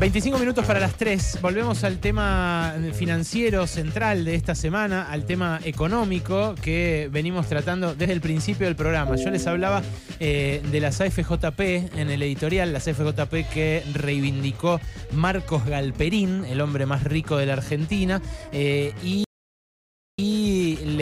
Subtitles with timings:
[0.00, 1.40] 25 minutos para las 3.
[1.42, 8.14] Volvemos al tema financiero central de esta semana, al tema económico que venimos tratando desde
[8.14, 9.16] el principio del programa.
[9.16, 9.82] Yo les hablaba
[10.18, 11.60] eh, de las AFJP
[11.98, 14.80] en el editorial, las AFJP que reivindicó
[15.12, 18.22] Marcos Galperín, el hombre más rico de la Argentina,
[18.52, 19.24] eh, y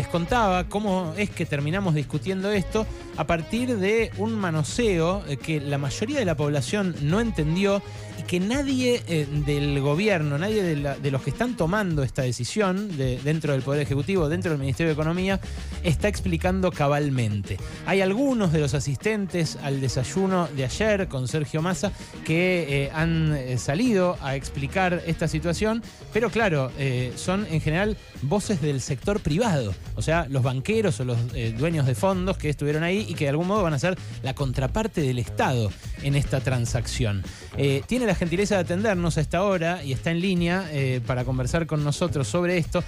[0.08, 2.86] contaba cómo es que terminamos discutiendo esto
[3.18, 7.82] a partir de un manoseo eh, que la mayoría de la población no entendió
[8.16, 13.52] y que nadie eh, del gobierno, nadie de, los que están tomando esta decisión dentro
[13.52, 15.40] del Poder Ejecutivo, dentro del Ministerio de Economía,
[15.82, 17.56] está explicando cabalmente.
[17.86, 21.92] Hay algunos de los asistentes al desayuno de ayer con Sergio Massa
[22.24, 25.82] que eh, han salido a explicar esta situación,
[26.12, 26.70] pero claro,
[27.16, 31.84] son en general voces del sector privado, o sea, los banqueros o los eh, dueños
[31.84, 35.00] de fondos que estuvieron ahí y que de algún modo van a ser la contraparte
[35.00, 35.72] del Estado
[36.04, 37.24] en esta transacción.
[37.56, 41.24] Eh, tiene la gentileza de atendernos a esta hora y está en línea eh, para
[41.24, 42.84] conversar con nosotros sobre esto.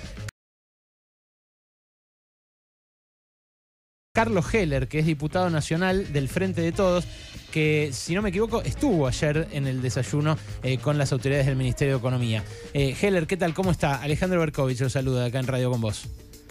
[4.14, 7.06] Carlos Heller, que es diputado nacional del Frente de Todos,
[7.50, 10.38] que si no me equivoco estuvo ayer en el desayuno
[10.82, 12.44] con las autoridades del Ministerio de Economía.
[12.72, 13.54] Heller, ¿qué tal?
[13.54, 14.00] ¿Cómo está?
[14.00, 16.08] Alejandro Berkovich lo saluda acá en Radio con vos.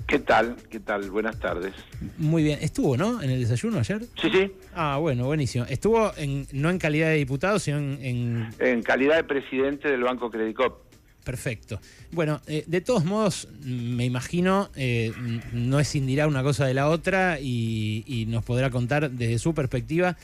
[0.09, 0.55] ¿Qué tal?
[0.71, 1.11] ¿Qué tal?
[1.11, 1.71] Buenas tardes.
[2.17, 2.57] Muy bien.
[2.63, 3.21] ¿Estuvo, no?
[3.21, 4.01] ¿En el desayuno ayer?
[4.19, 4.51] Sí, sí.
[4.73, 5.65] Ah, bueno, buenísimo.
[5.69, 8.49] Estuvo en, no en calidad de diputado, sino en...
[8.57, 10.79] En, calidad de presidente del Banco Credicop.
[11.23, 11.79] Perfecto.
[12.11, 15.13] Bueno, eh, de todos modos, me imagino, eh,
[15.53, 20.17] no escindirá una cosa de la otra y, nos podrá contar desde su perspectiva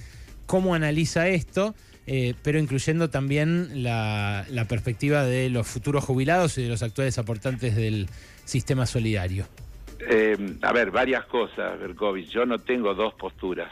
[0.48, 1.76] cómo analiza esto,
[2.08, 7.76] eh, pero incluyendo también la, perspectiva de los futuros jubilados y de los actuales aportantes
[7.76, 8.10] del
[8.46, 9.46] sistema solidario.
[10.62, 12.30] A ver, varias cosas, Berkovich.
[12.30, 13.72] Yo no tengo dos posturas.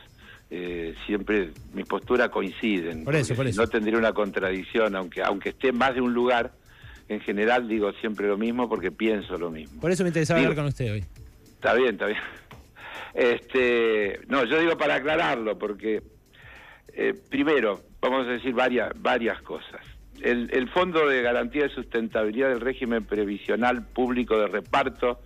[1.06, 3.04] siempre mis posturas coinciden.
[3.04, 3.62] Por eso, por eso.
[3.62, 6.52] No tendría una contradicción, aunque, aunque esté más de un lugar
[7.10, 9.82] en general digo siempre lo mismo porque pienso lo mismo.
[9.82, 11.06] Por eso me interesaba hablar con usted hoy.
[11.46, 12.20] Está bien, está bien.
[13.16, 16.02] Este, no, yo digo para aclararlo, porque
[16.96, 19.82] eh, primero, vamos a decir varias, varias cosas.
[20.20, 25.20] El, el, Fondo de Garantía de Sustentabilidad del Régimen Previsional Público de Reparto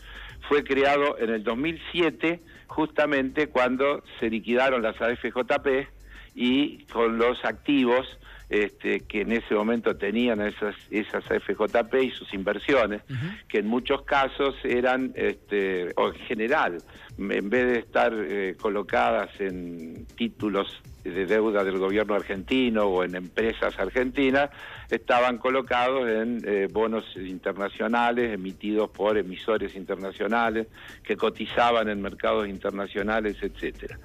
[0.48, 5.88] fue creado en el 2007, justamente cuando se liquidaron las AFJP
[6.36, 8.06] y con los activos
[8.50, 13.02] este, que en ese momento tenían esas, esas FJP y sus inversiones,
[13.48, 16.78] que en muchos casos eran, este, o en general,
[17.18, 23.16] en vez de estar eh, colocadas en títulos de deuda del gobierno argentino o en
[23.16, 24.50] empresas argentinas,
[24.90, 30.68] estaban colocados en eh, bonos internacionales emitidos por emisores internacionales
[31.04, 34.00] que cotizaban en mercados internacionales, etcétera.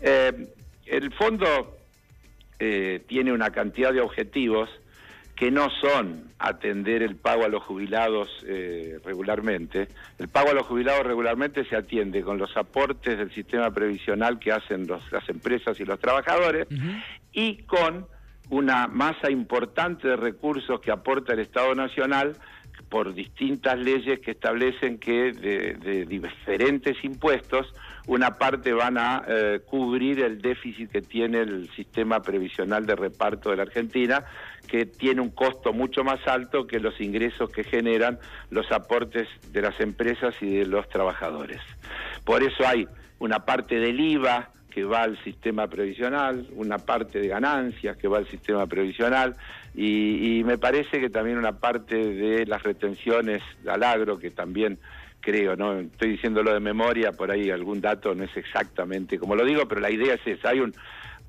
[0.00, 0.48] Eh,
[0.86, 1.81] el fondo
[2.64, 4.70] eh, tiene una cantidad de objetivos
[5.34, 9.88] que no son atender el pago a los jubilados eh, regularmente.
[10.20, 14.52] El pago a los jubilados regularmente se atiende con los aportes del sistema previsional que
[14.52, 16.68] hacen las empresas y los trabajadores
[17.32, 18.06] y con
[18.50, 22.36] una masa importante de recursos que aporta el Estado Nacional
[22.88, 27.74] por distintas leyes que establecen que de, diferentes impuestos
[28.06, 33.50] una parte van a eh, cubrir el déficit que tiene el sistema previsional de reparto
[33.50, 34.24] de la Argentina,
[34.66, 38.18] que tiene un costo mucho más alto que los ingresos que generan
[38.50, 41.60] los aportes de las empresas y de los trabajadores.
[42.24, 47.28] Por eso hay una parte del IVA, que va al sistema previsional, una parte de
[47.28, 49.36] ganancias que va al sistema previsional
[49.74, 54.78] y, me parece que también una parte de las retenciones al agro que también
[55.22, 59.46] creo, no estoy diciéndolo de memoria, por ahí algún dato no es exactamente como lo
[59.46, 60.74] digo, pero la idea es esa, hay un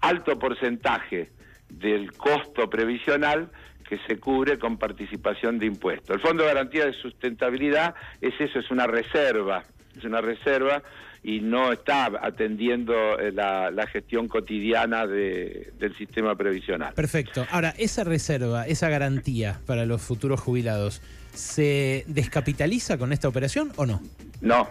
[0.01, 1.29] alto porcentaje
[1.69, 3.49] del costo previsional
[3.87, 6.15] que se cubre con participación de impuestos.
[6.15, 9.63] El Fondo de Garantía de Sustentabilidad es eso, es una reserva,
[9.97, 10.81] es una reserva
[11.23, 16.93] y no está atendiendo eh, la, gestión cotidiana del sistema previsional.
[16.93, 17.45] Perfecto.
[17.49, 21.01] Ahora, esa reserva, esa garantía para los futuros jubilados,
[21.33, 24.01] ¿se descapitaliza con esta operación o no?
[24.41, 24.69] No.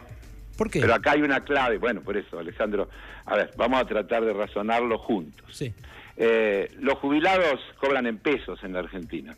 [0.56, 0.80] ¿Por qué?
[0.80, 1.78] Pero acá hay una clave.
[1.78, 2.88] Bueno, por eso, Alejandro,
[3.26, 5.46] a ver, vamos a tratar de razonarlo juntos.
[5.50, 5.72] Sí.
[6.16, 9.34] Eh, los jubilados cobran en pesos en la Argentina.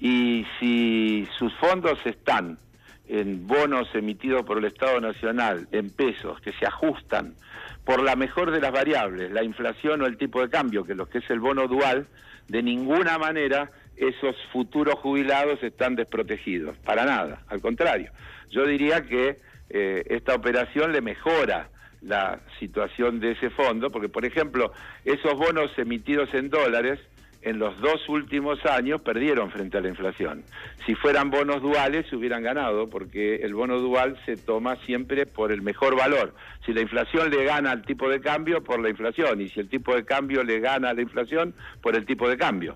[0.00, 2.58] Y si sus fondos están
[3.08, 7.34] en bonos emitidos por el Estado Nacional en pesos que se ajustan
[7.84, 11.08] por la mejor de las variables, la inflación o el tipo de cambio, que lo
[11.08, 12.06] que es el bono dual,
[12.46, 18.10] de ninguna manera esos futuros jubilados están desprotegidos, para nada, al contrario.
[18.50, 19.36] Yo diría que
[19.70, 21.68] eh, esta operación le mejora
[22.00, 24.72] la situación de ese fondo, porque por ejemplo,
[25.04, 27.00] esos bonos emitidos en dólares
[27.42, 30.42] en los dos últimos años perdieron frente a la inflación.
[30.86, 35.52] Si fueran bonos duales se hubieran ganado porque el bono dual se toma siempre por
[35.52, 36.34] el mejor valor.
[36.66, 39.68] Si la inflación le gana al tipo de cambio, por la inflación, y si el
[39.68, 42.74] tipo de cambio le gana a la inflación, por el tipo de cambio.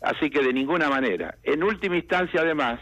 [0.00, 1.36] Así que de ninguna manera.
[1.42, 2.80] En última instancia, además,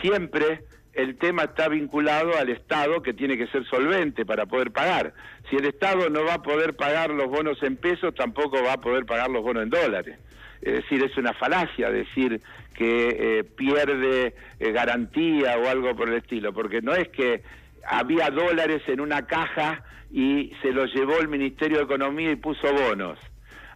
[0.00, 0.60] siempre
[0.92, 5.14] el tema está vinculado al Estado que tiene que ser solvente para poder pagar.
[5.48, 8.80] Si el Estado no va a poder pagar los bonos en pesos, tampoco va a
[8.80, 10.18] poder pagar los bonos en dólares.
[10.60, 12.40] Es decir, es una falacia decir
[12.74, 17.42] que eh, pierde eh, garantía o algo por el estilo, porque no es que
[17.84, 19.82] había dólares en una caja
[20.12, 23.18] y se los llevó el Ministerio de Economía y puso bonos.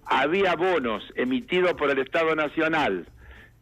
[0.07, 3.07] Había bonos emitidos por el Estado Nacional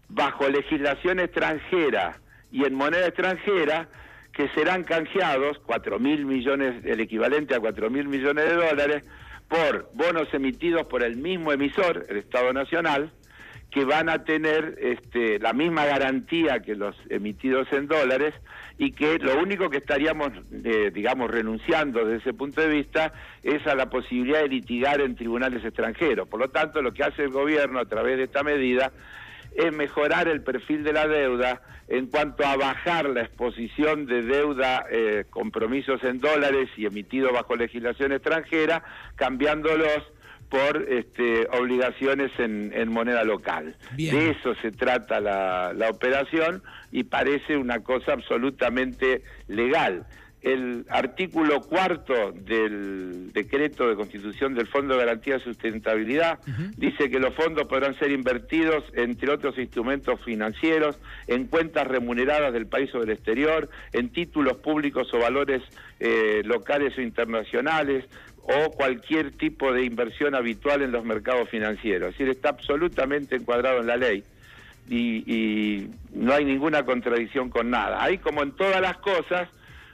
[0.08, 2.20] bajo legislación extranjera
[2.52, 3.88] y en moneda extranjera
[4.32, 9.04] que serán canjeados, cuatro mil millones, el equivalente a cuatro mil millones de dólares,
[9.48, 13.10] por bonos emitidos por el mismo emisor, el Estado Nacional,
[13.74, 18.32] que van a tener este, la misma garantía que los emitidos en dólares
[18.78, 23.12] y que lo único que estaríamos, eh, digamos, renunciando desde ese punto de vista
[23.42, 26.28] es a la posibilidad de litigar en tribunales extranjeros.
[26.28, 28.92] Por lo tanto, lo que hace el gobierno a través de esta medida
[29.56, 34.86] es mejorar el perfil de la deuda en cuanto a bajar la exposición de deuda,
[34.88, 38.84] eh, compromisos en dólares y emitidos bajo legislación extranjera,
[39.16, 40.04] cambiándolos
[40.48, 43.76] por este, obligaciones en, moneda local.
[43.96, 46.62] De eso se trata la, la operación
[46.92, 50.06] y parece una cosa absolutamente legal.
[50.44, 56.38] El artículo cuarto del decreto de constitución del Fondo de Garantía de Sustentabilidad
[56.76, 60.98] dice que los fondos podrán ser invertidos, entre otros instrumentos financieros,
[61.28, 65.62] en cuentas remuneradas del país o del exterior, en títulos públicos o valores
[65.98, 68.04] eh, locales o internacionales,
[68.44, 72.10] o cualquier tipo de inversión habitual en los mercados financieros.
[72.10, 74.22] Es decir, está absolutamente encuadrado en la ley.
[74.88, 78.02] Y, y no hay ninguna contradicción con nada.
[78.02, 79.48] Hay como en todas las cosas,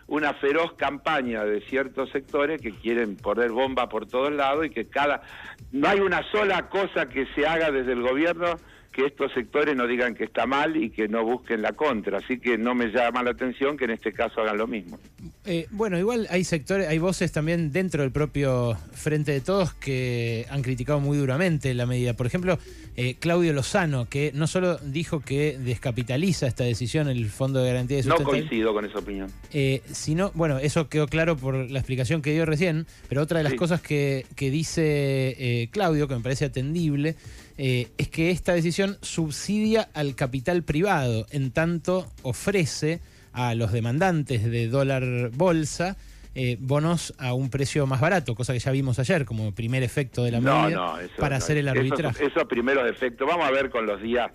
[0.08, 4.86] una feroz campaña de ciertos sectores que quieren poner bomba por todos lados y que
[4.86, 5.22] cada
[5.70, 8.56] no hay una sola cosa que se haga desde el gobierno
[8.92, 12.18] que estos sectores no digan que está mal y que no busquen la contra.
[12.18, 14.98] Así que no me llama la atención que en este caso hagan lo mismo.
[15.44, 20.46] Eh, bueno, igual hay sectores, hay voces también dentro del propio Frente de Todos que
[20.50, 22.14] han criticado muy duramente la medida.
[22.14, 22.58] Por ejemplo,
[22.96, 27.98] eh, Claudio Lozano, que no solo dijo que descapitaliza esta decisión el Fondo de Garantía
[27.98, 28.44] de Sustentabilidad.
[28.44, 29.30] No coincido con esa opinión.
[29.52, 33.44] Eh, sino, bueno, eso quedó claro por la explicación que dio recién, pero otra de
[33.44, 37.14] las cosas que, que dice Claudio, que me parece atendible,
[37.62, 43.02] eh, es que esta decisión subsidia al capital privado, en tanto ofrece
[43.34, 45.98] a los demandantes de dólar bolsa
[46.34, 50.24] eh, bonos a un precio más barato, cosa que ya vimos ayer como primer efecto
[50.24, 52.24] de la medida para hacer el arbitraje.
[52.24, 54.30] Esos, esos primeros efectos, vamos a ver con los días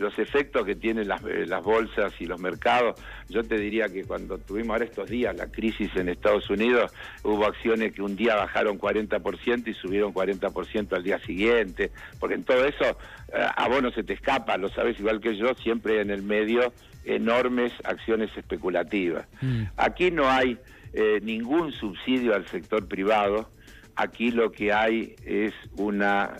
[0.00, 2.98] los efectos que tienen las, eh, las, bolsas y los mercados.
[3.28, 6.92] Yo te diría que cuando tuvimos ahora estos días la crisis en Estados Unidos,
[7.22, 12.44] hubo acciones que un día bajaron 40% y subieron 40% al día siguiente, porque en
[12.44, 16.00] todo eso eh, a vos no se te escapa, lo sabes igual que yo, siempre
[16.00, 16.72] en el medio
[17.04, 19.26] enormes acciones especulativas.
[19.42, 19.64] Mm.
[19.76, 20.58] Aquí no hay
[20.92, 23.50] eh, ningún subsidio al sector privado,
[23.96, 26.36] aquí lo que hay es una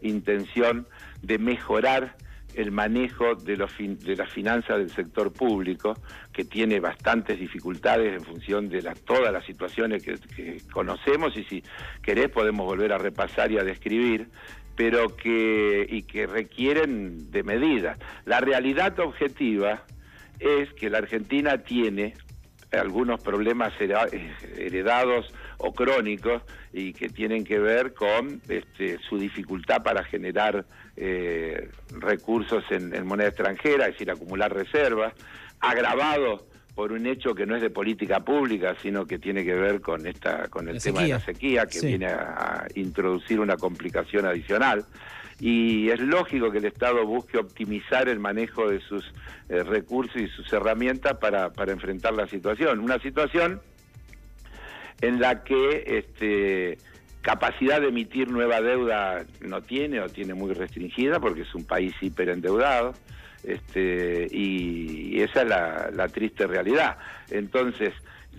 [0.00, 0.86] intención
[1.20, 2.16] de mejorar
[2.54, 5.94] el manejo de, los de las finanzas del sector público,
[6.32, 11.62] que tiene bastantes dificultades en función de todas las situaciones que, conocemos y si
[12.02, 14.28] querés podemos volver a repasar y a describir,
[14.76, 17.98] pero que, y que requieren de medidas.
[18.24, 19.84] La realidad objetiva
[20.40, 22.14] es que la Argentina tiene
[22.72, 26.42] algunos problemas heredados o crónicos
[26.72, 30.64] y que tienen que ver con este, su dificultad para generar
[30.96, 35.14] eh, recursos en, moneda extranjera, es decir, acumular reservas,
[35.60, 39.80] agravado por un hecho que no es de política pública, sino que tiene que ver
[39.80, 44.84] con esta con el tema de la sequía, que viene a, introducir una complicación adicional.
[45.40, 49.12] Y es lógico que el Estado busque optimizar el manejo de sus
[49.48, 52.78] eh, recursos y sus herramientas para, para enfrentar la situación.
[52.78, 53.60] Una situación
[55.00, 56.78] en la que este,
[57.22, 61.94] capacidad de emitir nueva deuda no tiene o tiene muy restringida porque es un país
[62.00, 62.94] hiperendeudado
[63.44, 65.48] este, y, esa es
[65.94, 66.96] la, triste realidad.
[67.30, 67.92] Entonces,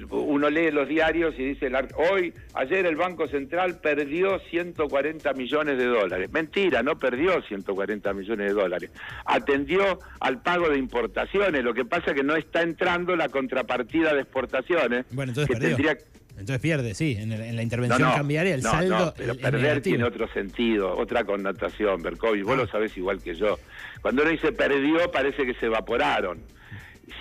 [0.09, 5.85] uno lee los diarios y dice, hoy, ayer el Banco Central perdió 140 millones de
[5.85, 6.31] dólares.
[6.31, 8.91] Mentira, no perdió 140 millones de dólares.
[9.25, 14.13] Atendió al pago de importaciones, lo que pasa es que no está entrando la contrapartida
[14.13, 15.05] de exportaciones.
[15.11, 15.97] Bueno, entonces que tendría
[16.37, 19.13] Entonces pierde, sí, en, la intervención cambiaria el saldo.
[19.15, 22.43] pero perder tiene otro sentido, otra connotación, Berkovich.
[22.43, 22.69] Vos lo ah.
[22.71, 23.59] sabés igual que yo.
[24.01, 26.39] Cuando uno dice perdió, parece que se evaporaron.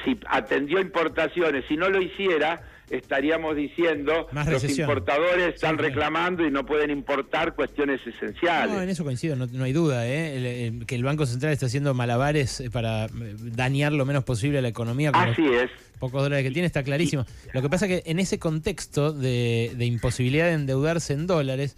[0.05, 6.65] Si atendió importaciones, si no lo hiciera, estaríamos diciendo los importadores están reclamando y no
[6.67, 8.73] pueden importar cuestiones esenciales.
[8.73, 10.73] No, en eso coincido, no, hay duda, ¿eh?
[10.87, 13.09] que el Banco Central está haciendo malabares eh, para eh,
[13.39, 15.11] dañar lo menos posible a la economía.
[15.15, 15.71] Así es.
[15.99, 17.25] Pocos dólares que tiene, está clarísimo.
[17.53, 21.77] Lo que pasa es que en ese contexto de, imposibilidad de endeudarse en dólares,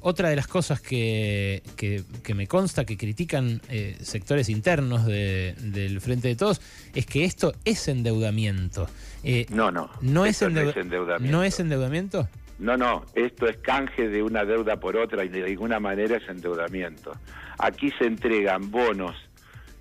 [0.00, 3.60] otra de las cosas que, que, me consta que critican
[4.00, 6.60] sectores internos del Frente de Todos
[6.94, 8.86] es que esto es endeudamiento.
[9.24, 9.90] Eh, no, no.
[10.00, 11.20] ¿No es, endeudamiento.
[11.20, 12.28] ¿No es endeudamiento?
[12.58, 16.28] No, no, esto es canje de una deuda por otra y de ninguna manera es
[16.28, 17.12] endeudamiento.
[17.58, 19.16] Aquí se entregan bonos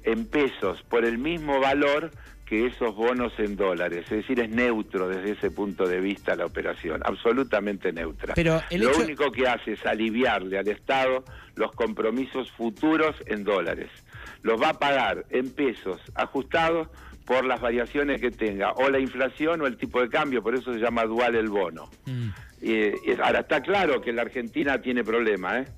[0.04, 2.12] en pesos por el mismo valor
[2.52, 6.46] que esos bonos en dólares, es decir, es neutro desde ese punto de vista la
[6.46, 8.34] operación, absolutamente neutra.
[8.34, 11.24] Pero Lo único que hace es aliviarle al Estado
[11.56, 13.88] los compromisos futuros en dólares.
[14.42, 16.90] Los va a pagar en pesos ajustados
[17.24, 20.74] por las variaciones que tenga, o la inflación o el tipo de cambio, por eso
[20.74, 21.90] se llama dual el bono.
[22.06, 22.32] Mm.
[23.24, 25.72] ahora, está claro que la Argentina tiene problemas, ¿eh?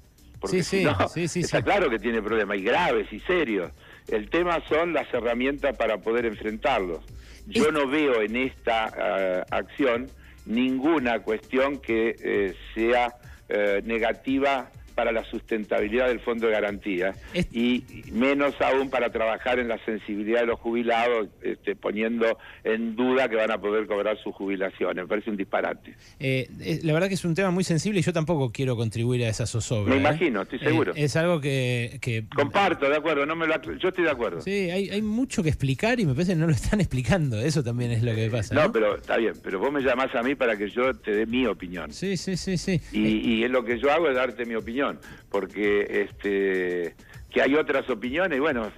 [0.45, 3.71] sí, sí, sí, sí, está claro que tiene problemas, y graves y serios.
[4.07, 7.01] El tema son las herramientas para poder enfrentarlos.
[7.47, 10.09] Yo no veo en esta ah, acción
[10.45, 13.15] ninguna cuestión que eh, sea
[13.49, 17.13] eh, negativa para la sustentabilidad del fondo de garantía
[17.51, 23.27] y menos aún para trabajar en la sensibilidad de los jubilados, este, poniendo en duda
[23.27, 24.95] que van a poder cobrar su jubilación.
[24.95, 25.95] Me parece un disparate.
[26.19, 26.47] Eh,
[26.83, 29.45] la verdad que es un tema muy sensible y yo tampoco quiero contribuir a esa
[29.45, 29.89] zozobra.
[29.89, 29.99] Me ¿eh?
[29.99, 30.93] imagino, estoy seguro.
[30.95, 31.99] es algo que,
[32.35, 34.41] Comparto, de acuerdo, no me lo, yo estoy de acuerdo.
[34.41, 37.63] Sí, hay, hay mucho que explicar y me parece que no lo están explicando, eso
[37.63, 38.53] también es lo que pasa.
[38.53, 41.25] No, pero está bien, pero vos me llamás a mí para que yo te dé
[41.25, 41.91] mi opinión.
[41.91, 42.79] Sí, sí, sí, sí.
[42.91, 44.82] Y, y es lo que yo hago es darte mi opinión
[45.29, 46.95] porque este,
[47.29, 48.71] que hay otras opiniones, y bueno,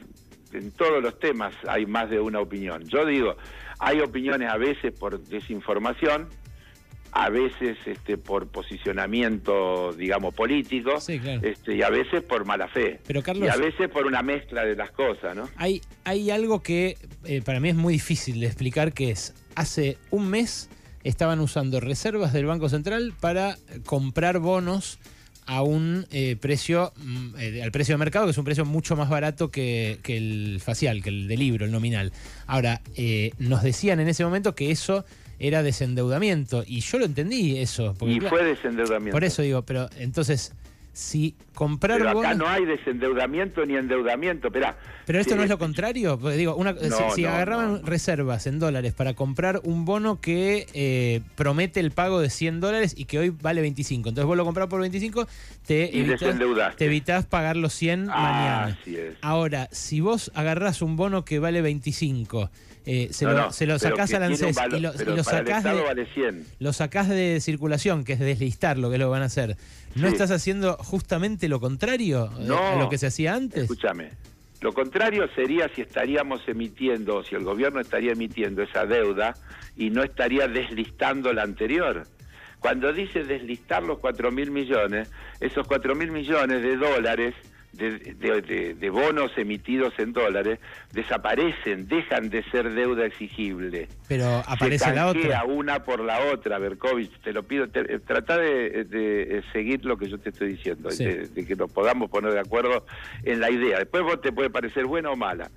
[0.54, 2.84] en todos los temas hay más de una opinión.
[2.88, 3.36] Yo digo,
[3.80, 6.30] hay opiniones a veces por desinformación,
[7.12, 13.00] a veces este, por posicionamiento, digamos, político, este, y a veces por mala fe.
[13.08, 15.48] Pero Carlos, y a veces por una mezcla de las cosas, ¿no?
[15.56, 19.98] Hay, hay algo que eh, para mí es muy difícil de explicar, que es, hace
[20.12, 20.70] un mes
[21.06, 25.00] estaban usando reservas del Banco Central para comprar bonos
[25.46, 28.96] a un eh, precio, mm, eh, al precio de mercado, que es un precio mucho
[28.96, 32.12] más barato que, el facial, que el de libro, el nominal.
[32.48, 35.06] Ahora, eh, nos decían en ese momento que eso
[35.38, 37.96] era desendeudamiento, y yo lo entendí eso.
[38.08, 39.12] y fue desendeudamiento.
[39.12, 40.54] Por eso digo, pero entonces
[40.94, 45.58] si comprar Pero acá no hay desendeudamiento ni endeudamiento, Esperá, Pero esto no es lo
[45.58, 46.76] contrario, porque digo, una,
[47.16, 52.30] si, agarraban reservas en dólares para comprar un bono que eh, promete el pago de
[52.30, 55.28] 100 dólares y que hoy vale 25, entonces vos lo compras por 25,
[55.66, 55.92] te,
[56.78, 59.16] te evitas pagar los 100 ah, mañana.
[59.22, 62.52] Ahora, si vos agarrás un bono que vale 25
[62.88, 64.94] eh, se, lo, se, lo, sacás al ANSES y lo,
[65.24, 69.58] sacás de, lo sacás de circulación, que es deslistar lo que lo van a hacer.
[69.96, 73.64] ¿No estás haciendo justamente lo contrario a lo que se hacía antes?
[73.64, 74.12] Escúchame.
[74.62, 79.36] Lo contrario sería si estaríamos emitiendo, si el gobierno estaría emitiendo esa deuda
[79.76, 82.08] y no estaría deslistando la anterior.
[82.60, 87.36] Cuando dice deslistar los 4 mil millones, esos 4 mil millones de dólares
[87.76, 90.60] de, bonos emitidos en dólares
[90.92, 93.88] desaparecen, dejan de ser deuda exigible.
[94.08, 95.44] Pero aparece la otra.
[95.46, 100.10] una por la otra, Berkovich, te lo pido, eh, trata de, eh, seguir lo que
[100.10, 102.86] yo te estoy diciendo, de, que nos podamos poner de acuerdo
[103.24, 103.80] en la idea.
[103.80, 105.50] Después vos te puede parecer buena o mala.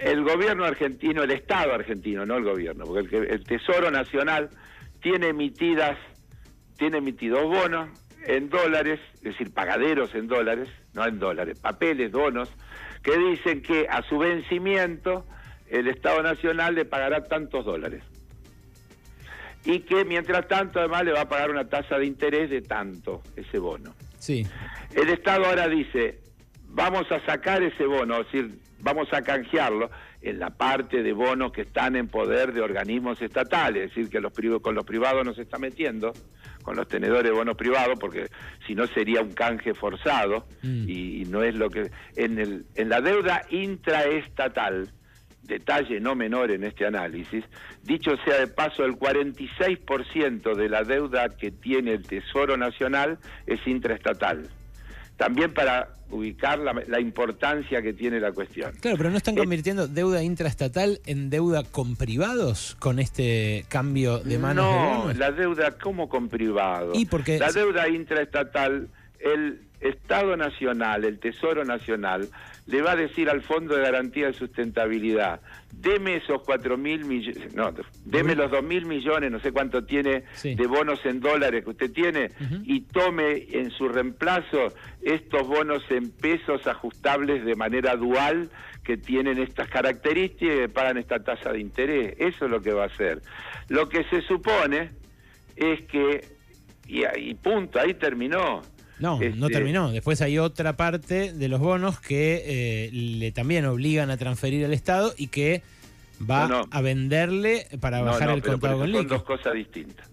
[0.00, 4.50] El gobierno argentino, el Estado argentino, no el gobierno, porque el, el Tesoro Nacional
[5.00, 5.96] tiene emitidas,
[6.76, 7.88] tiene emitidos bonos
[8.26, 12.50] en dólares, es decir, pagaderos en dólares, no en dólares, papeles, donos,
[13.02, 15.24] que dicen que a su vencimiento
[15.68, 18.02] el Estado Nacional le pagará tantos dólares.
[19.64, 23.22] Y que mientras tanto además le va a pagar una tasa de interés de tanto
[23.36, 23.94] ese bono.
[24.18, 24.46] Sí.
[24.94, 26.20] El Estado ahora dice,
[26.68, 29.90] vamos a sacar ese bono, es decir, vamos a canjearlo
[30.22, 34.20] en la parte de bonos que están en poder de organismos estatales, es decir, que
[34.20, 36.12] los con los privados no se está metiendo,
[36.62, 38.28] con los tenedores de bonos privados, porque
[38.66, 40.88] si no sería un canje forzado mm.
[40.88, 41.90] y, no es lo que...
[42.16, 44.90] En, el, en la deuda intraestatal,
[45.42, 47.44] detalle no menor en este análisis,
[47.82, 53.64] dicho sea de paso, el 46% de la deuda que tiene el Tesoro Nacional es
[53.66, 54.48] intraestatal
[55.16, 58.72] también para ubicar la, importancia que tiene la cuestión.
[58.80, 64.20] Claro, pero no están eh, convirtiendo deuda intraestatal en deuda con privados con este cambio
[64.20, 65.06] de manos.
[65.06, 66.96] No, la deuda como con privados.
[66.96, 72.28] ¿Y porque la deuda intraestatal, el Estado Nacional, el Tesoro Nacional,
[72.66, 75.40] le va a decir al Fondo de Garantía de Sustentabilidad,
[75.72, 77.72] deme esos cuatro mil millones, no,
[78.04, 81.92] deme los dos mil millones, no sé cuánto tiene de bonos en dólares que usted
[81.92, 82.30] tiene,
[82.64, 84.68] y tome en su reemplazo
[85.02, 88.50] estos bonos en pesos ajustables de manera dual
[88.82, 92.14] que tienen estas características y pagan esta tasa de interés.
[92.18, 93.20] Eso es lo que va a hacer.
[93.68, 94.90] Lo que se supone
[95.56, 96.24] es que,
[96.86, 98.62] y, y punto, ahí terminó
[98.98, 99.90] no, no este, terminó.
[99.90, 104.72] Después hay otra parte de los bonos que eh, le también obligan a transferir al
[104.72, 105.62] Estado y que
[106.18, 110.08] va a venderle para bajar el contado con Son dos cosas distintas.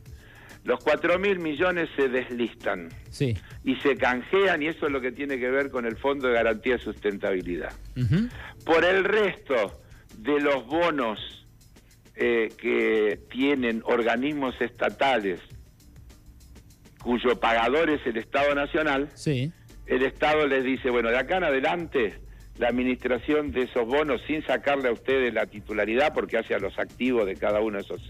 [0.65, 3.35] Los 4 mil millones se deslistan sí.
[3.65, 6.35] y se canjean y eso es lo que tiene que ver con el Fondo de
[6.35, 7.73] Garantía de Sustentabilidad.
[8.63, 9.81] Por el resto
[10.17, 11.45] de los bonos
[12.15, 15.41] eh, que tienen organismos estatales
[17.03, 19.51] cuyo pagador es el Estado Nacional, sí.
[19.85, 22.15] el Estado les dice, bueno, de acá en adelante
[22.57, 26.77] la administración de esos bonos sin sacarle a ustedes la titularidad, porque hace a los
[26.77, 28.01] activos de cada uno de esos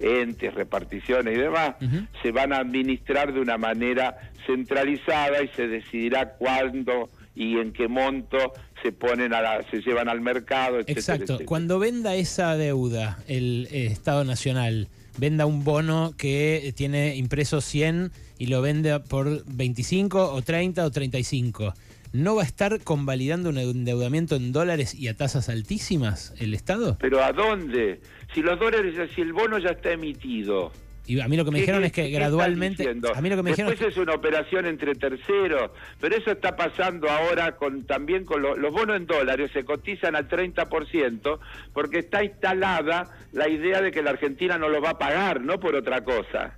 [0.00, 1.74] entes, reparticiones y demás,
[2.22, 7.88] se van a administrar de una manera centralizada y se decidirá cuándo y en qué
[7.88, 8.52] monto
[8.82, 11.38] se ponen a se llevan al mercado, Exacto.
[11.44, 14.88] Cuando venda esa deuda el Estado Nacional,
[15.18, 20.90] venda un bono que tiene impreso 100 y lo vende por 25 o 30 o
[20.90, 21.74] 35,
[22.12, 26.96] ¿no va a estar convalidando un endeudamiento en dólares y a tasas altísimas el Estado?
[27.00, 28.00] ¿Pero a dónde?
[28.34, 30.72] Si los dólares, si el bono ya está emitido.
[31.08, 32.86] Y a mí lo que me dijeron es que gradualmente.
[33.14, 37.08] A mí lo que me Después es una operación entre terceros, pero eso está pasando
[37.08, 41.38] ahora con también con los bonos en dólares, se cotizan al 30%
[41.72, 45.58] porque está instalada la idea de que la Argentina no lo va a pagar, no
[45.58, 46.57] por otra cosa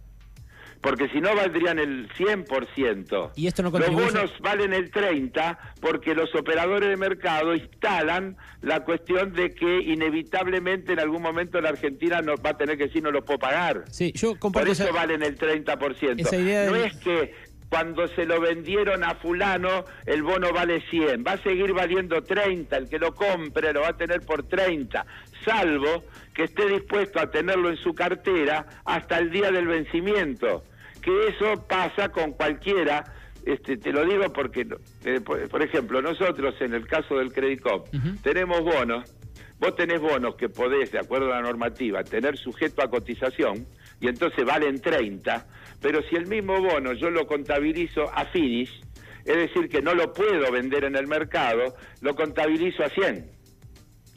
[0.81, 3.33] porque si no valdrían el 100%.
[3.37, 8.85] ¿Y esto no Los bonos valen el 30% porque los operadores de mercado instalan la
[8.85, 13.03] cuestión de que inevitablemente en algún momento la Argentina no va a tener que decir
[13.03, 13.85] no lo puedo pagar.
[13.91, 16.21] Sí, yo Por eso valen el 30%.
[16.21, 17.35] Esa idea no es que
[17.69, 22.77] cuando se lo vendieron a fulano el bono vale 100, va a seguir valiendo 30,
[22.77, 25.07] el que lo compre lo va a tener por 30,
[25.45, 30.65] salvo que esté dispuesto a tenerlo en su cartera hasta el día del vencimiento
[31.01, 33.05] que eso pasa con cualquiera.
[33.45, 34.67] Este, te lo digo porque,
[35.05, 37.89] eh, por, ejemplo, nosotros en el caso del Credit Cop
[38.23, 39.17] tenemos bonos,
[39.59, 43.67] vos tenés bonos que podés, de acuerdo a la normativa, tener sujeto a cotización
[43.99, 45.47] y entonces valen 30,
[45.81, 48.83] pero si el mismo bono yo lo contabilizo a finish,
[49.25, 53.40] es decir, que no lo puedo vender en el mercado, lo contabilizo a 100.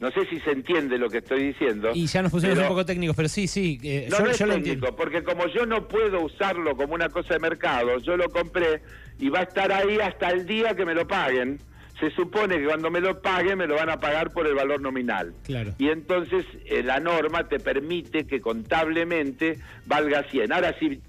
[0.04, 1.92] No sé si se entiende lo que estoy diciendo.
[1.94, 3.80] Y ya nos pusimos un poco técnicos, pero sí, sí.
[3.82, 4.94] Eh, no, yo, lo entiendo.
[4.94, 8.82] Porque como yo no puedo usarlo como una cosa de mercado, yo lo compré
[9.18, 11.58] y va a estar ahí hasta el día que me lo paguen.
[11.98, 14.82] Se supone que cuando me lo paguen me lo van a pagar por el valor
[14.82, 15.32] nominal.
[15.42, 15.72] Claro.
[15.78, 20.52] Y entonces eh, la norma te permite que contablemente valga 100.
[20.52, 21.00] Ahora, si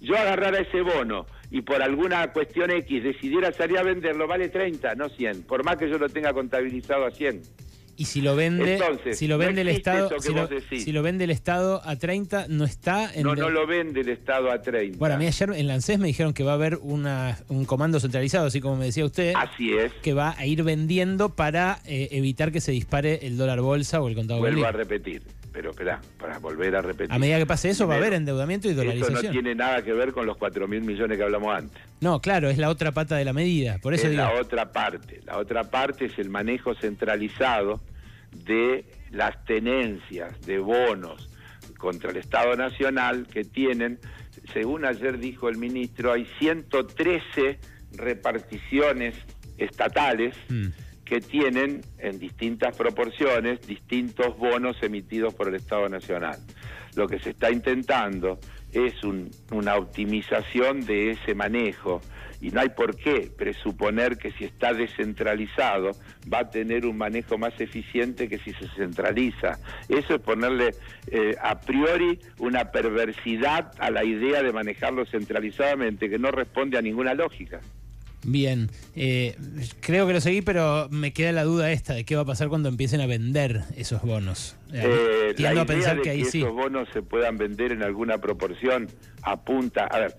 [0.00, 4.94] yo agarrara ese bono y por alguna cuestión X decidiera salir a venderlo, vale 30,
[4.94, 5.42] no 100.
[5.42, 7.42] Por más que yo lo tenga contabilizado a 100.
[7.98, 8.78] Y si lo vende,
[9.12, 13.24] si lo vende el Estado, si lo, vende el Estado a 30, no está en
[13.24, 14.96] No, no lo vende el Estado a 30.
[14.98, 17.98] Bueno, a mí ayer en Lancés me dijeron que va a haber una, un comando
[17.98, 19.32] centralizado, así como me decía usted.
[19.34, 19.92] Así es.
[19.94, 24.06] Que va a ir vendiendo para eh, evitar que se dispare el dólar bolsa o
[24.06, 25.22] el contado Vuelvo a repetir,
[25.58, 27.12] pero espera, para volver a repetir.
[27.12, 29.16] A medida que pase eso va a haber endeudamiento y dolarización.
[29.16, 31.82] Eso no tiene nada que ver con los 4 mil millones que hablamos antes.
[32.00, 34.22] No, claro, es la otra pata de la medida, por eso es digo.
[34.22, 35.20] la otra parte.
[35.26, 37.80] La otra parte es el manejo centralizado
[38.30, 41.28] de las tenencias de bonos
[41.76, 43.98] contra el Estado Nacional que tienen,
[44.52, 47.58] según ayer dijo el ministro, hay 113
[47.96, 49.16] reparticiones
[49.56, 50.66] estatales mm.
[51.08, 56.38] Que tienen en distintas proporciones distintos bonos emitidos por el Estado Nacional.
[56.96, 58.38] Lo que se está intentando
[58.72, 58.94] es
[59.50, 62.02] una optimización de ese manejo
[62.40, 65.92] y no hay por qué presuponer que si está descentralizado
[66.32, 69.58] va a tener un manejo más eficiente que si se centraliza.
[69.88, 70.70] Eso es ponerle
[71.06, 76.82] eh, a priori una perversidad a la idea de manejarlo centralizadamente que no responde a
[76.82, 77.60] ninguna lógica.
[78.30, 79.36] Bien, eh,
[79.80, 82.48] creo que lo seguí, pero me queda la duda esta de qué va a pasar
[82.48, 84.56] cuando empiecen a vender esos bonos.
[84.72, 88.18] Eh, la idea a pensar de que, ahí esos bonos se puedan vender en alguna
[88.18, 88.88] proporción
[89.22, 90.16] apunta, a ver,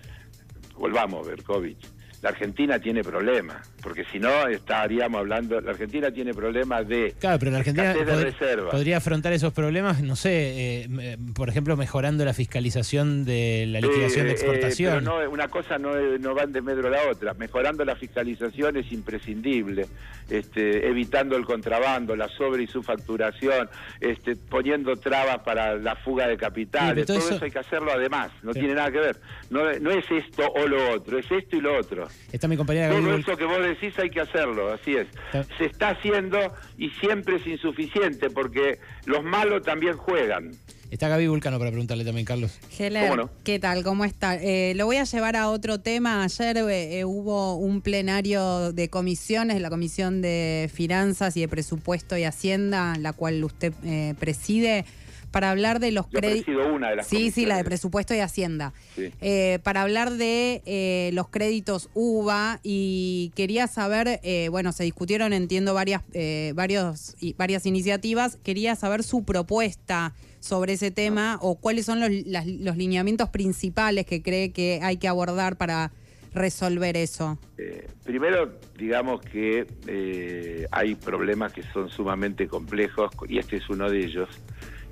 [0.75, 6.87] volvamos, Berkovich la Argentina tiene problemas, porque si no estaríamos hablando, la Argentina tiene problemas
[6.87, 11.77] de Claro, pero la Argentina de podría afrontar esos problemas, no sé, eh, por ejemplo,
[11.77, 15.03] mejorando la fiscalización de la liquidación de Eh, eh, exportación.
[15.05, 17.33] pero no, una cosa no, no va en desmedro a la otra.
[17.35, 19.85] Mejorando la fiscalización es imprescindible,
[20.29, 23.69] este, evitando el contrabando, la sobre y subfacturación,
[24.01, 26.93] este, poniendo trabas para la fuga de Sí, capitales.
[26.95, 27.45] pero todo todo eso- eso...
[27.45, 28.59] hay que hacerlo además, no Sí.
[28.59, 29.17] tiene nada que ver.
[29.49, 32.08] No, no es esto o lo otro, es esto y lo otro.
[32.31, 35.07] Está mi compañera Gaby Todo eso que vos decís hay que hacerlo, así es.
[35.33, 36.37] Está- Se está haciendo
[36.77, 40.51] y siempre es insuficiente porque los malos también juegan.
[40.91, 42.59] Está Gaby Vulcano para preguntarle también, Carlos.
[42.77, 43.29] Heller, ¿Cómo no?
[43.43, 43.83] ¿qué tal?
[43.83, 44.35] ¿Cómo está?
[44.37, 46.23] Eh, lo voy a llevar a otro tema.
[46.23, 52.17] Ayer eh, eh, hubo un plenario de comisiones, la Comisión de Finanzas y de Presupuesto
[52.17, 54.83] y Hacienda, la cual usted eh, preside,
[55.31, 56.55] para hablar de los créditos.
[56.73, 57.63] una de las Sí, sí, la de.
[57.63, 58.73] Presupuesto y Hacienda.
[58.95, 59.11] Sí.
[59.21, 65.33] Eh, para hablar de eh, los créditos UVA y quería saber, eh, bueno, se discutieron,
[65.33, 68.37] entiendo, varias, eh, varios, y varias iniciativas.
[68.43, 74.05] Quería saber su propuesta sobre ese tema o cuáles son los, las- los lineamientos principales
[74.05, 75.91] que cree que hay que abordar para
[76.33, 77.37] resolver eso.
[77.57, 83.89] Eh, primero, digamos que eh, hay problemas que son sumamente complejos y este es uno
[83.89, 84.29] de ellos,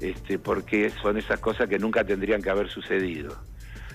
[0.02, 3.36] este, porque son esas cosas que nunca tendrían que haber sucedido.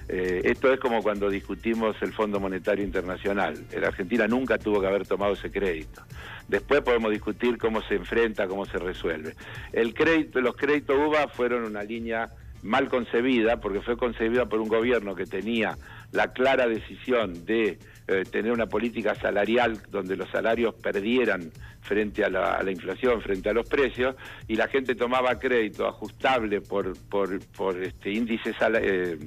[0.09, 3.55] Eh, esto es como cuando discutimos el Fondo Monetario Internacional.
[3.81, 6.03] La Argentina nunca tuvo que haber tomado ese crédito.
[6.49, 9.35] Después podemos discutir cómo se enfrenta, cómo se resuelve.
[9.73, 12.29] El crédito, los créditos UVA fueron una línea
[12.63, 15.77] mal concebida, porque fue concebida por un gobierno que tenía
[16.13, 17.79] la clara decisión de
[18.13, 23.53] eh, tener una política salarial donde los salarios perdieran frente a la, inflación, frente a
[23.53, 24.15] los precios,
[24.49, 29.19] y la gente tomaba crédito ajustable por, por, por este índice eh,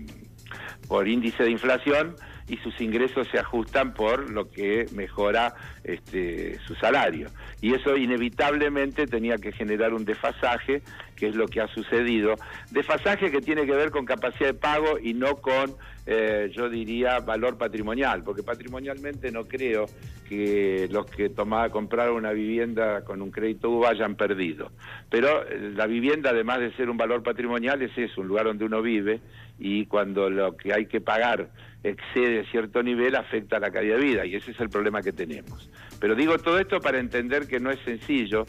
[0.87, 2.15] por índice de inflación
[2.47, 7.29] y sus ingresos se ajustan por lo que mejora este, su salario.
[7.61, 10.83] Y eso inevitablemente tenía que generar un desfasaje,
[11.15, 12.35] que es lo que ha sucedido.
[12.71, 17.19] Desfasaje que tiene que ver con capacidad de pago y no con, eh, yo diría,
[17.19, 19.87] valor patrimonial, porque patrimonialmente no creo
[20.29, 24.71] que los que tomaban, compraron una vivienda con un crédito UVA hayan perdido.
[25.09, 28.65] Pero eh, la vivienda, además de ser un valor patrimonial, es eso, un lugar donde
[28.65, 29.21] uno vive
[29.57, 31.49] y cuando lo que hay que pagar
[31.83, 35.69] excede cierto nivel afecta la calidad de vida y ese es el problema que tenemos.
[35.99, 38.45] Pero digo todo esto para entender que no es sencillo.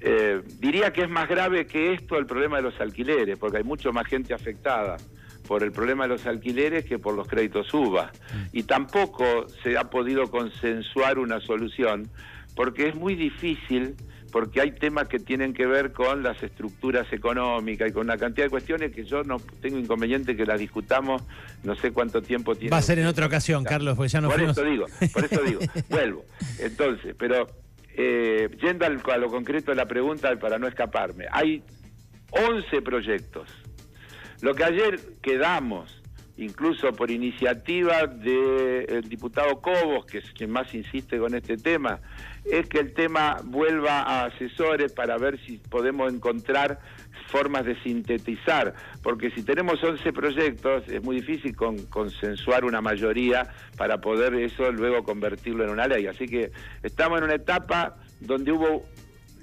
[0.00, 3.64] Eh, diría que es más grave que esto el problema de los alquileres, porque hay
[3.64, 4.96] mucho más gente afectada
[5.46, 8.10] por el problema de los alquileres que por los créditos UVA.
[8.52, 12.08] Y tampoco se ha podido consensuar una solución,
[12.56, 13.94] porque es muy difícil,
[14.32, 18.46] porque hay temas que tienen que ver con las estructuras económicas y con una cantidad
[18.46, 21.22] de cuestiones que yo no tengo inconveniente que las discutamos,
[21.62, 22.70] no sé cuánto tiempo tiene.
[22.70, 24.56] Va a ser en otra ocasión, Carlos, porque ya nos Por fuimos.
[24.58, 26.24] eso digo, por eso digo, vuelvo.
[26.58, 27.46] Entonces, pero
[27.94, 31.62] eh, yendo al- a lo concreto de la pregunta, para no escaparme, hay
[32.30, 33.48] 11 proyectos.
[34.40, 36.01] Lo que ayer quedamos,
[36.38, 42.00] incluso por iniciativa del diputado Cobos, que es quien más insiste con este tema,
[42.44, 46.80] es que el tema vuelva a asesores para ver si podemos encontrar
[47.28, 53.48] formas de sintetizar, porque si tenemos 11 proyectos es muy difícil con- consensuar una mayoría
[53.76, 56.06] para poder eso luego convertirlo en una ley.
[56.06, 56.50] Así que
[56.82, 58.84] estamos en una etapa donde hubo,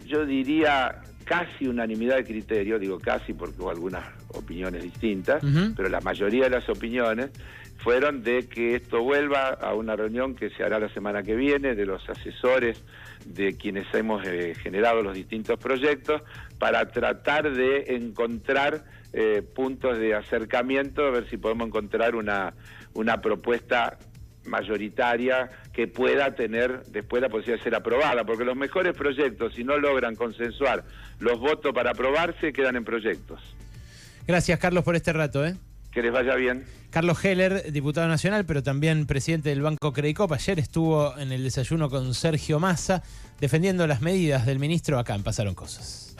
[0.05, 5.43] yo diría, casi unanimidad de criterio, digo casi porque hubo algunas opiniones distintas,
[5.75, 7.29] pero la mayoría de las opiniones
[7.77, 11.75] fueron de que esto vuelva a una reunión que se hará la semana que viene
[11.75, 12.83] de los asesores
[13.27, 16.23] de quienes hemos eh, generado los distintos proyectos
[16.57, 22.55] para tratar de encontrar eh, puntos de acercamiento, a ver si podemos encontrar una,
[22.95, 23.99] una propuesta
[24.45, 29.63] mayoritaria que pueda tener después la posibilidad de ser aprobada, porque los mejores proyectos, si
[29.63, 30.83] no logran consensuar
[31.19, 33.39] los votos para aprobarse, quedan en proyectos.
[34.27, 35.45] Gracias, Carlos, por este rato.
[35.45, 35.55] ¿eh?
[35.93, 36.65] Que les vaya bien.
[36.89, 41.89] Carlos Heller, diputado nacional, pero también presidente del Banco Credicop, ayer estuvo en el desayuno
[41.89, 43.01] con Sergio Massa
[43.39, 44.99] defendiendo las medidas del ministro.
[44.99, 46.17] Acá en Pasaron Cosas.